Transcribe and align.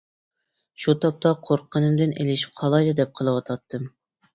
شۇ 0.85 0.95
تاپتا 1.03 1.35
قورققىنىمدىن 1.49 2.19
ئېلىشىپ 2.19 2.59
قالايلا 2.65 3.01
دەپ 3.05 3.17
قېلىۋاتاتتىم. 3.23 3.93